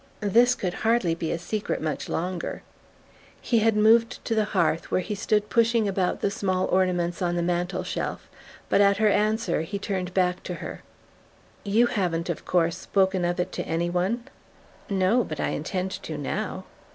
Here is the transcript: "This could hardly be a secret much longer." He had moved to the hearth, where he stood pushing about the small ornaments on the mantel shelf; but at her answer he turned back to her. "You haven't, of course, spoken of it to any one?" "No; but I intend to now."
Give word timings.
"This 0.19 0.55
could 0.55 0.73
hardly 0.81 1.13
be 1.13 1.31
a 1.31 1.37
secret 1.37 1.79
much 1.79 2.09
longer." 2.09 2.63
He 3.39 3.59
had 3.59 3.75
moved 3.77 4.25
to 4.25 4.33
the 4.33 4.45
hearth, 4.45 4.89
where 4.89 4.99
he 5.01 5.13
stood 5.13 5.47
pushing 5.51 5.87
about 5.87 6.21
the 6.21 6.31
small 6.31 6.65
ornaments 6.69 7.21
on 7.21 7.35
the 7.35 7.43
mantel 7.43 7.83
shelf; 7.83 8.27
but 8.67 8.81
at 8.81 8.97
her 8.97 9.09
answer 9.09 9.61
he 9.61 9.77
turned 9.77 10.11
back 10.15 10.41
to 10.45 10.55
her. 10.55 10.81
"You 11.63 11.85
haven't, 11.85 12.29
of 12.31 12.45
course, 12.45 12.79
spoken 12.79 13.23
of 13.23 13.39
it 13.39 13.51
to 13.51 13.67
any 13.67 13.91
one?" 13.91 14.23
"No; 14.89 15.23
but 15.23 15.39
I 15.39 15.49
intend 15.49 15.91
to 16.01 16.17
now." 16.17 16.63